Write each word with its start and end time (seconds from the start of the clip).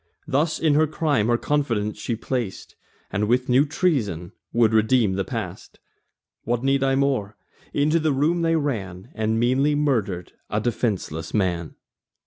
Thus 0.27 0.57
in 0.59 0.73
her 0.73 0.87
crime 0.87 1.27
her 1.27 1.37
confidence 1.37 1.99
she 1.99 2.15
plac'd, 2.15 2.73
And 3.11 3.27
with 3.27 3.47
new 3.47 3.67
treasons 3.67 4.31
would 4.51 4.73
redeem 4.73 5.13
the 5.13 5.23
past. 5.23 5.77
What 6.43 6.63
need 6.63 6.81
I 6.83 6.95
more? 6.95 7.37
Into 7.71 7.99
the 7.99 8.11
room 8.11 8.41
they 8.41 8.55
ran, 8.55 9.11
And 9.13 9.39
meanly 9.39 9.75
murder'd 9.75 10.31
a 10.49 10.59
defenceless 10.59 11.35
man. 11.35 11.75